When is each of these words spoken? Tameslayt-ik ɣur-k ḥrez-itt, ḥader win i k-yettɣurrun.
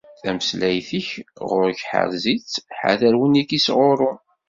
Tameslayt-ik 0.21 1.09
ɣur-k 1.49 1.81
ḥrez-itt, 1.91 2.63
ḥader 2.77 3.13
win 3.19 3.39
i 3.41 3.43
k-yettɣurrun. 3.43 4.19